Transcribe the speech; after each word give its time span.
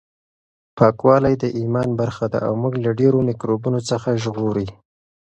پاکوالی 0.77 1.35
د 1.43 1.45
ایمان 1.59 1.89
برخه 1.99 2.25
ده 2.33 2.39
او 2.47 2.53
موږ 2.61 2.73
له 2.85 2.91
ډېرو 2.99 3.19
میکروبونو 3.29 3.79
څخه 3.89 4.09
ژغوري. 4.23 4.67